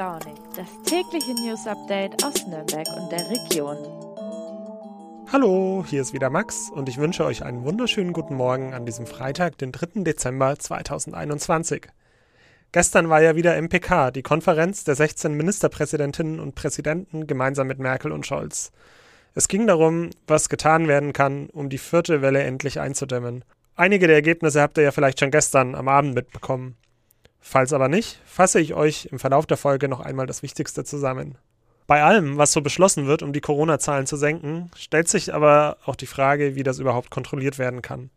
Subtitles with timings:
[0.00, 3.76] Launig, das tägliche News Update aus Nürnberg und der Region.
[5.30, 9.06] Hallo, hier ist wieder Max und ich wünsche euch einen wunderschönen guten Morgen an diesem
[9.06, 10.02] Freitag, den 3.
[10.02, 11.88] Dezember 2021.
[12.72, 18.10] Gestern war ja wieder MPK, die Konferenz der 16 Ministerpräsidentinnen und Präsidenten gemeinsam mit Merkel
[18.10, 18.72] und Scholz.
[19.34, 23.44] Es ging darum, was getan werden kann, um die vierte Welle endlich einzudämmen.
[23.76, 26.78] Einige der Ergebnisse habt ihr ja vielleicht schon gestern am Abend mitbekommen.
[27.40, 31.36] Falls aber nicht, fasse ich euch im Verlauf der Folge noch einmal das Wichtigste zusammen.
[31.86, 35.96] Bei allem, was so beschlossen wird, um die Corona-Zahlen zu senken, stellt sich aber auch
[35.96, 38.10] die Frage, wie das überhaupt kontrolliert werden kann.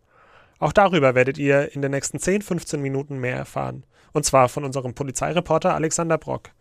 [0.59, 3.83] Auch darüber werdet ihr in den nächsten 10, 15 Minuten mehr erfahren.
[4.11, 6.51] Und zwar von unserem Polizeireporter Alexander Brock.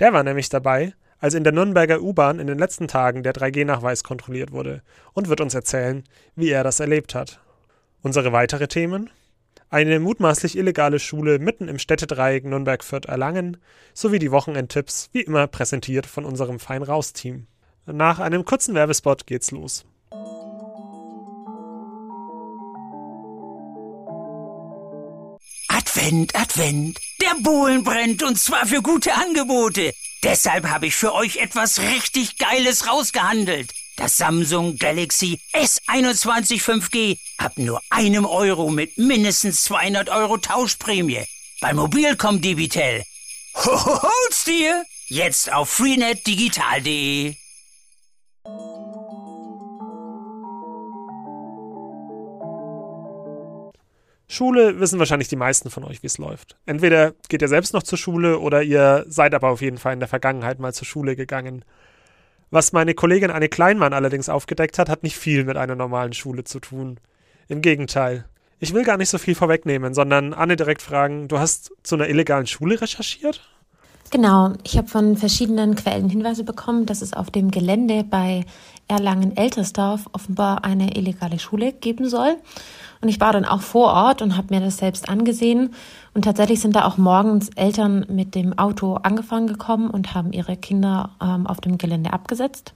[0.00, 4.02] Der war nämlich dabei, als in der Nürnberger U-Bahn in den letzten Tagen der 3G-Nachweis
[4.02, 4.82] kontrolliert wurde
[5.12, 6.02] und wird uns erzählen,
[6.34, 7.38] wie er das erlebt hat.
[8.02, 9.08] Unsere weitere Themen?
[9.72, 13.56] Eine mutmaßlich illegale Schule mitten im Städtedreieck Nürnberg-Fürth-Erlangen
[13.94, 17.46] sowie die Wochenendtipps, wie immer präsentiert von unserem Fein-Raus-Team.
[17.86, 19.86] Nach einem kurzen Werbespot geht's los.
[25.68, 29.92] Advent, Advent, der Bohlen brennt und zwar für gute Angebote.
[30.22, 33.72] Deshalb habe ich für euch etwas richtig Geiles rausgehandelt.
[33.96, 41.24] Das Samsung Galaxy S21 5G ab nur einem Euro mit mindestens 200 Euro Tauschprämie.
[41.60, 43.02] Bei Mobilcom Debitel.
[43.54, 44.84] Hol's dir!
[45.08, 47.34] Jetzt auf freenetdigital.de.
[54.26, 56.56] Schule wissen wahrscheinlich die meisten von euch, wie es läuft.
[56.64, 60.00] Entweder geht ihr selbst noch zur Schule oder ihr seid aber auf jeden Fall in
[60.00, 61.66] der Vergangenheit mal zur Schule gegangen.
[62.52, 66.44] Was meine Kollegin Anne Kleinmann allerdings aufgedeckt hat, hat nicht viel mit einer normalen Schule
[66.44, 67.00] zu tun.
[67.48, 68.26] Im Gegenteil.
[68.58, 72.10] Ich will gar nicht so viel vorwegnehmen, sondern Anne direkt fragen, du hast zu einer
[72.10, 73.40] illegalen Schule recherchiert?
[74.12, 78.44] Genau, ich habe von verschiedenen Quellen Hinweise bekommen, dass es auf dem Gelände bei
[78.86, 82.36] Erlangen-Eltersdorf offenbar eine illegale Schule geben soll.
[83.00, 85.72] Und ich war dann auch vor Ort und habe mir das selbst angesehen.
[86.12, 90.58] Und tatsächlich sind da auch morgens Eltern mit dem Auto angefangen gekommen und haben ihre
[90.58, 92.74] Kinder ähm, auf dem Gelände abgesetzt.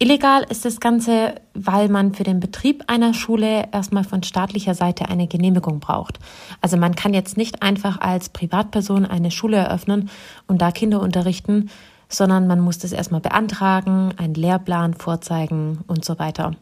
[0.00, 5.08] Illegal ist das Ganze, weil man für den Betrieb einer Schule erstmal von staatlicher Seite
[5.08, 6.18] eine Genehmigung braucht.
[6.60, 10.10] Also man kann jetzt nicht einfach als Privatperson eine Schule eröffnen
[10.48, 11.70] und da Kinder unterrichten,
[12.08, 16.52] sondern man muss das erstmal beantragen, einen Lehrplan vorzeigen und so weiter.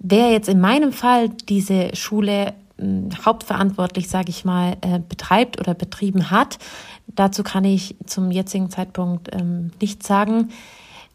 [0.00, 5.74] Wer jetzt in meinem Fall diese Schule hm, hauptverantwortlich, sage ich mal, äh, betreibt oder
[5.74, 6.58] betrieben hat,
[7.06, 10.48] dazu kann ich zum jetzigen Zeitpunkt ähm, nichts sagen.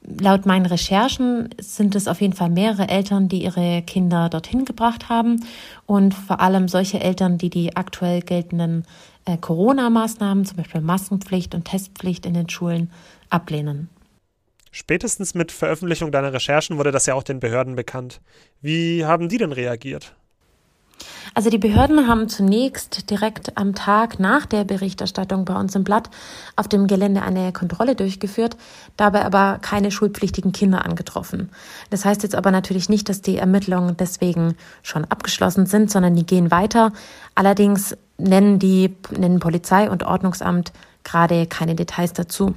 [0.07, 5.09] Laut meinen Recherchen sind es auf jeden Fall mehrere Eltern, die ihre Kinder dorthin gebracht
[5.09, 5.45] haben
[5.85, 8.85] und vor allem solche Eltern, die die aktuell geltenden
[9.25, 12.89] äh, Corona-Maßnahmen, zum Beispiel Maskenpflicht und Testpflicht in den Schulen,
[13.29, 13.89] ablehnen.
[14.71, 18.21] Spätestens mit Veröffentlichung deiner Recherchen wurde das ja auch den Behörden bekannt.
[18.61, 20.15] Wie haben die denn reagiert?
[21.37, 26.09] Also die Behörden haben zunächst direkt am Tag nach der Berichterstattung bei uns im Blatt
[26.55, 28.57] auf dem Gelände eine Kontrolle durchgeführt,
[28.97, 31.51] dabei aber keine schulpflichtigen Kinder angetroffen.
[31.91, 36.25] Das heißt jetzt aber natürlich nicht, dass die Ermittlungen deswegen schon abgeschlossen sind, sondern die
[36.25, 36.91] gehen weiter.
[37.35, 40.73] Allerdings nennen die nennen Polizei und Ordnungsamt
[41.03, 42.55] gerade keine Details dazu.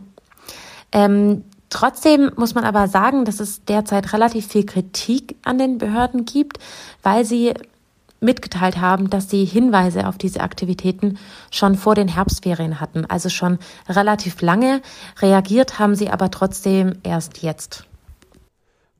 [0.90, 6.24] Ähm, Trotzdem muss man aber sagen, dass es derzeit relativ viel Kritik an den Behörden
[6.24, 6.58] gibt,
[7.04, 7.54] weil sie
[8.20, 11.18] mitgeteilt haben, dass sie Hinweise auf diese Aktivitäten
[11.50, 13.58] schon vor den Herbstferien hatten, also schon
[13.88, 14.82] relativ lange.
[15.20, 17.86] Reagiert haben sie aber trotzdem erst jetzt.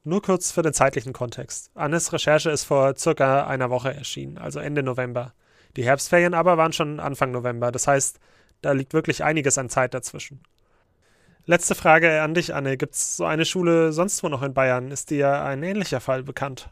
[0.02, 1.70] Nur kurz für den zeitlichen Kontext.
[1.74, 5.34] Annes Recherche ist vor circa einer Woche erschienen, also Ende November.
[5.76, 7.70] Die Herbstferien aber waren schon Anfang November.
[7.70, 8.18] Das heißt,
[8.62, 10.40] da liegt wirklich einiges an Zeit dazwischen.
[11.46, 12.76] Letzte Frage an dich, Anne.
[12.76, 14.90] Gibt es so eine Schule sonst wo noch in Bayern?
[14.90, 16.70] Ist dir ein ähnlicher Fall bekannt?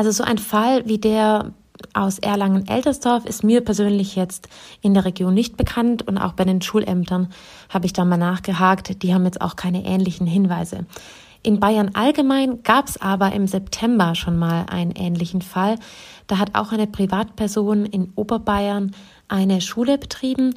[0.00, 1.52] Also so ein Fall wie der
[1.92, 4.48] aus Erlangen-Eltersdorf ist mir persönlich jetzt
[4.80, 7.28] in der Region nicht bekannt und auch bei den Schulämtern
[7.68, 9.02] habe ich da mal nachgehakt.
[9.02, 10.86] Die haben jetzt auch keine ähnlichen Hinweise.
[11.42, 15.76] In Bayern allgemein gab es aber im September schon mal einen ähnlichen Fall.
[16.28, 18.92] Da hat auch eine Privatperson in Oberbayern
[19.28, 20.54] eine Schule betrieben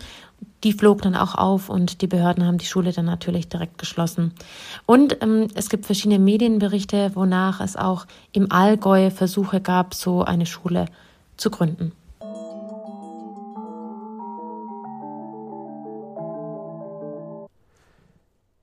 [0.64, 4.34] die flog dann auch auf und die Behörden haben die Schule dann natürlich direkt geschlossen.
[4.86, 10.46] Und ähm, es gibt verschiedene Medienberichte, wonach es auch im Allgäu Versuche gab, so eine
[10.46, 10.86] Schule
[11.38, 11.92] zu gründen.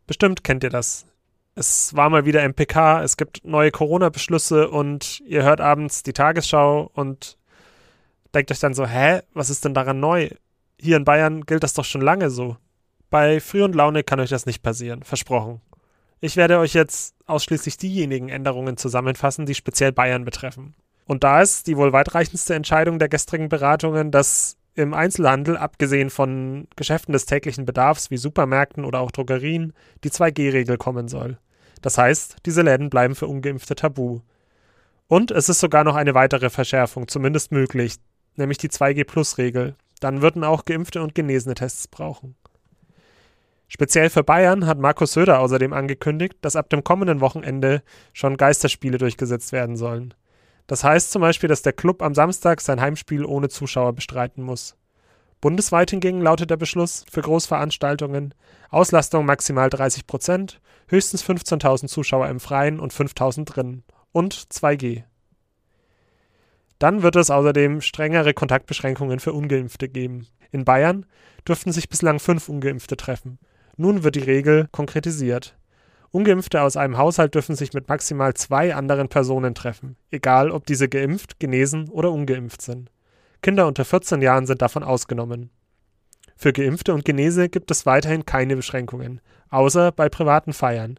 [0.06, 1.06] Bestimmt kennt ihr das.
[1.54, 6.90] Es war mal wieder MPK, es gibt neue Corona-Beschlüsse und ihr hört abends die Tagesschau
[6.94, 7.36] und
[8.34, 10.30] denkt euch dann so, hä, was ist denn daran neu?
[10.80, 12.56] Hier in Bayern gilt das doch schon lange so.
[13.10, 15.60] Bei Früh und Laune kann euch das nicht passieren, versprochen.
[16.20, 20.74] Ich werde euch jetzt ausschließlich diejenigen Änderungen zusammenfassen, die speziell Bayern betreffen.
[21.06, 26.68] Und da ist die wohl weitreichendste Entscheidung der gestrigen Beratungen, dass im Einzelhandel, abgesehen von
[26.76, 29.72] Geschäften des täglichen Bedarfs wie Supermärkten oder auch Drogerien,
[30.04, 31.38] die 2G-Regel kommen soll.
[31.82, 34.20] Das heißt, diese Läden bleiben für ungeimpfte tabu.
[35.08, 37.96] Und es ist sogar noch eine weitere Verschärfung, zumindest möglich,
[38.36, 39.74] nämlich die 2G-Plus-Regel.
[40.00, 42.34] Dann würden auch Geimpfte und Genesene Tests brauchen.
[43.68, 47.82] Speziell für Bayern hat Markus Söder außerdem angekündigt, dass ab dem kommenden Wochenende
[48.12, 50.12] schon Geisterspiele durchgesetzt werden sollen.
[50.66, 54.76] Das heißt zum Beispiel, dass der Club am Samstag sein Heimspiel ohne Zuschauer bestreiten muss.
[55.40, 58.34] Bundesweit hingegen lautet der Beschluss für Großveranstaltungen
[58.70, 65.04] Auslastung maximal 30 Prozent, höchstens 15.000 Zuschauer im Freien und 5.000 drinnen und 2G.
[66.80, 70.26] Dann wird es außerdem strengere Kontaktbeschränkungen für Ungeimpfte geben.
[70.50, 71.06] In Bayern
[71.46, 73.38] dürften sich bislang fünf Ungeimpfte treffen.
[73.76, 75.56] Nun wird die Regel konkretisiert.
[76.10, 80.88] Ungeimpfte aus einem Haushalt dürfen sich mit maximal zwei anderen Personen treffen, egal ob diese
[80.88, 82.90] geimpft, genesen oder ungeimpft sind.
[83.42, 85.50] Kinder unter 14 Jahren sind davon ausgenommen.
[86.34, 90.98] Für Geimpfte und Genese gibt es weiterhin keine Beschränkungen, außer bei privaten Feiern.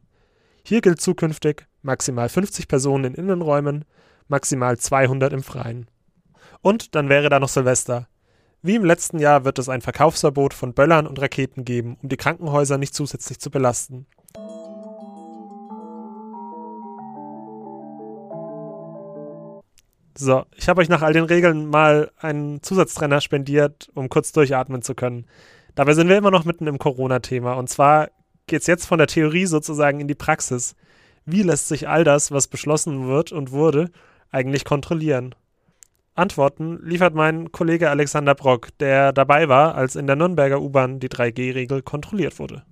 [0.64, 3.84] Hier gilt zukünftig maximal 50 Personen in Innenräumen,
[4.28, 5.88] maximal 200 im Freien.
[6.62, 8.08] Und dann wäre da noch Silvester.
[8.62, 12.18] Wie im letzten Jahr wird es ein Verkaufsverbot von Böllern und Raketen geben, um die
[12.18, 14.06] Krankenhäuser nicht zusätzlich zu belasten.
[20.16, 24.84] So, ich habe euch nach all den Regeln mal einen Zusatztrenner spendiert, um kurz durchatmen
[24.84, 25.26] zu können.
[25.74, 27.54] Dabei sind wir immer noch mitten im Corona-Thema.
[27.54, 28.10] Und zwar
[28.46, 30.76] geht es jetzt von der Theorie sozusagen in die Praxis.
[31.26, 33.90] Wie lässt sich all das, was beschlossen wird und wurde,
[34.32, 35.36] eigentlich kontrollieren?
[36.14, 41.10] Antworten liefert mein Kollege Alexander Brock, der dabei war, als in der Nürnberger U-Bahn die
[41.10, 42.64] 3G-Regel kontrolliert wurde.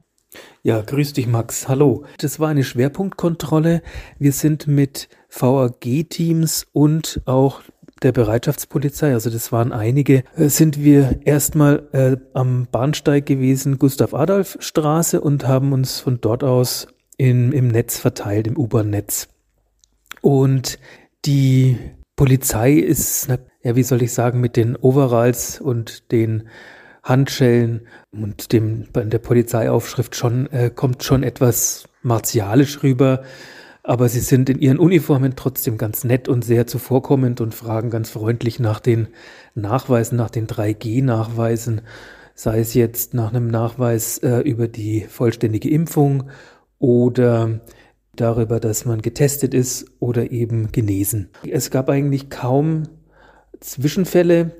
[0.61, 1.67] Ja, grüß dich, Max.
[1.67, 2.05] Hallo.
[2.19, 3.81] Das war eine Schwerpunktkontrolle.
[4.19, 7.61] Wir sind mit VAG-Teams und auch
[8.01, 15.19] der Bereitschaftspolizei, also das waren einige, äh, sind wir erstmal äh, am Bahnsteig gewesen, Gustav-Adolf-Straße
[15.19, 19.27] und haben uns von dort aus in, im Netz verteilt, im U-Bahn-Netz.
[20.21, 20.79] Und
[21.25, 21.77] die
[22.15, 23.29] Polizei ist,
[23.63, 26.49] ja, wie soll ich sagen, mit den Overalls und den
[27.03, 33.23] Handschellen und dem der Polizeiaufschrift schon äh, kommt schon etwas martialisch rüber,
[33.83, 38.09] aber sie sind in ihren Uniformen trotzdem ganz nett und sehr zuvorkommend und fragen ganz
[38.09, 39.07] freundlich nach den
[39.55, 41.81] Nachweisen, nach den 3G-Nachweisen,
[42.35, 46.29] sei es jetzt nach einem Nachweis äh, über die vollständige Impfung
[46.77, 47.61] oder
[48.19, 51.29] darüber, dass man getestet ist oder eben genesen.
[51.49, 52.83] Es gab eigentlich kaum
[53.59, 54.51] Zwischenfälle.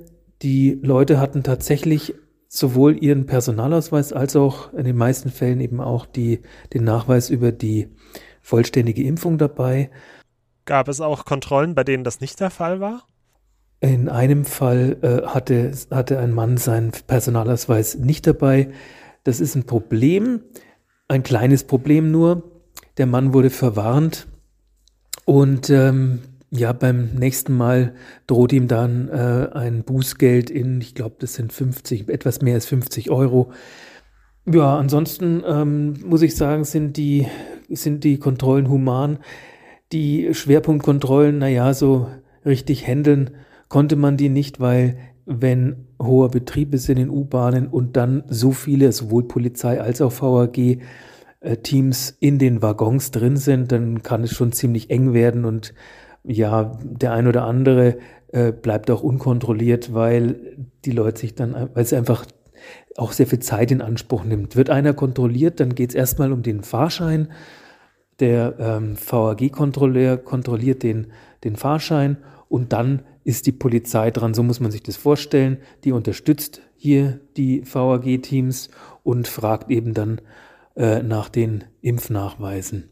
[0.42, 2.14] Die Leute hatten tatsächlich
[2.48, 6.42] sowohl ihren Personalausweis als auch in den meisten Fällen eben auch die,
[6.74, 7.90] den Nachweis über die
[8.42, 9.92] vollständige Impfung dabei.
[10.66, 13.04] Gab es auch Kontrollen, bei denen das nicht der Fall war?
[13.80, 18.72] In einem Fall äh, hatte, hatte ein Mann seinen Personalausweis nicht dabei.
[19.24, 20.42] Das ist ein Problem,
[21.08, 22.59] ein kleines Problem nur.
[22.98, 24.28] Der Mann wurde verwarnt
[25.26, 26.20] und ähm,
[26.52, 27.94] ja, beim nächsten Mal
[28.26, 32.66] droht ihm dann äh, ein Bußgeld in, ich glaube, das sind 50, etwas mehr als
[32.66, 33.52] 50 Euro.
[34.52, 37.28] Ja, ansonsten ähm, muss ich sagen, sind die,
[37.70, 39.20] sind die Kontrollen human.
[39.92, 42.08] Die Schwerpunktkontrollen, naja, so
[42.46, 43.32] richtig handeln
[43.68, 48.52] konnte man die nicht, weil wenn hoher Betrieb ist in den U-Bahnen und dann so
[48.52, 50.80] viele, sowohl Polizei als auch VAG,
[51.64, 55.74] Teams in den Waggons drin sind, dann kann es schon ziemlich eng werden und
[56.24, 57.98] ja, der ein oder andere
[58.32, 62.26] äh, bleibt auch unkontrolliert, weil die Leute sich dann, weil es einfach
[62.98, 64.56] auch sehr viel Zeit in Anspruch nimmt.
[64.56, 67.30] Wird einer kontrolliert, dann geht es erstmal um den Fahrschein.
[68.20, 71.08] Der ähm, VAG-Kontrolleur kontrolliert den,
[71.46, 72.18] den Fahrschein
[72.50, 75.60] und dann ist die Polizei dran, so muss man sich das vorstellen.
[75.86, 78.70] Die unterstützt hier die VAG-Teams
[79.04, 80.20] und fragt eben dann
[80.80, 82.90] äh, nach den Impfnachweisen.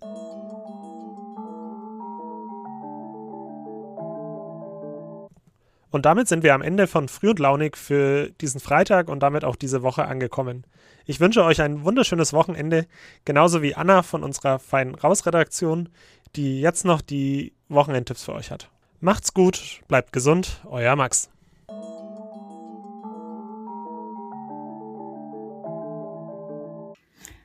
[5.89, 9.45] Und damit sind wir am Ende von Früh und Launig für diesen Freitag und damit
[9.45, 10.65] auch diese Woche angekommen.
[11.05, 12.85] Ich wünsche euch ein wunderschönes Wochenende,
[13.23, 15.87] genauso wie Anna von unserer feinen Rausredaktion,
[16.35, 18.69] die jetzt noch die Wochenendtipps für euch hat.
[18.99, 21.29] Macht's gut, bleibt gesund, euer Max.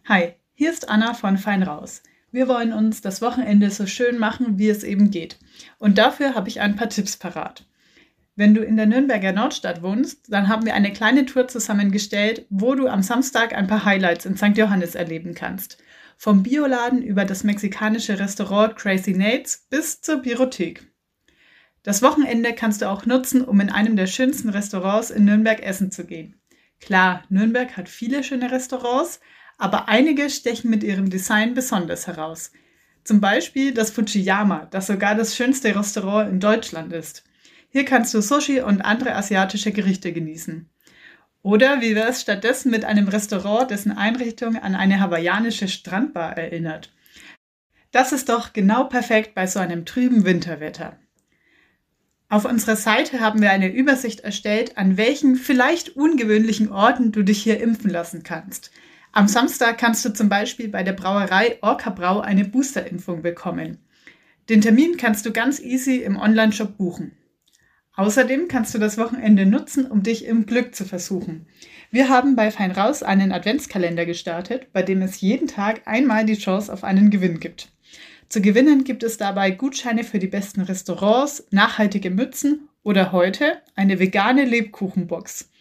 [0.08, 2.02] Hi, hier ist Anna von Fein Raus.
[2.32, 5.38] Wir wollen uns das Wochenende so schön machen, wie es eben geht.
[5.78, 7.68] Und dafür habe ich ein paar Tipps parat.
[8.34, 12.74] Wenn du in der Nürnberger Nordstadt wohnst, dann haben wir eine kleine Tour zusammengestellt, wo
[12.74, 14.58] du am Samstag ein paar Highlights in St.
[14.58, 15.78] Johannes erleben kannst.
[16.16, 20.84] Vom Bioladen über das mexikanische Restaurant Crazy Nates bis zur Biothek.
[21.84, 25.92] Das Wochenende kannst du auch nutzen, um in einem der schönsten Restaurants in Nürnberg essen
[25.92, 26.40] zu gehen.
[26.80, 29.20] Klar, Nürnberg hat viele schöne Restaurants,
[29.58, 32.52] aber einige stechen mit ihrem Design besonders heraus.
[33.04, 37.24] Zum Beispiel das Fujiyama, das sogar das schönste Restaurant in Deutschland ist.
[37.70, 40.68] Hier kannst du Sushi und andere asiatische Gerichte genießen.
[41.42, 46.92] Oder wie wäre es stattdessen mit einem Restaurant, dessen Einrichtung an eine hawaiianische Strandbar erinnert?
[47.90, 50.98] Das ist doch genau perfekt bei so einem trüben Winterwetter.
[52.28, 57.42] Auf unserer Seite haben wir eine Übersicht erstellt, an welchen vielleicht ungewöhnlichen Orten du dich
[57.42, 58.70] hier impfen lassen kannst.
[59.14, 63.76] Am Samstag kannst du zum Beispiel bei der Brauerei Orca Brau eine Boosterimpfung bekommen.
[64.48, 67.12] Den Termin kannst du ganz easy im Onlineshop buchen.
[67.94, 71.46] Außerdem kannst du das Wochenende nutzen, um dich im Glück zu versuchen.
[71.90, 76.38] Wir haben bei Fein Raus einen Adventskalender gestartet, bei dem es jeden Tag einmal die
[76.38, 77.70] Chance auf einen Gewinn gibt.
[78.30, 83.98] Zu gewinnen gibt es dabei Gutscheine für die besten Restaurants, nachhaltige Mützen oder heute eine
[83.98, 85.51] vegane Lebkuchenbox.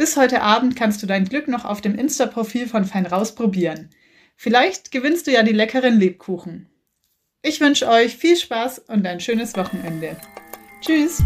[0.00, 3.90] Bis heute Abend kannst du dein Glück noch auf dem Insta-Profil von Fein Raus probieren.
[4.34, 6.70] Vielleicht gewinnst du ja die leckeren Lebkuchen.
[7.42, 10.16] Ich wünsche euch viel Spaß und ein schönes Wochenende.
[10.80, 11.22] Tschüss!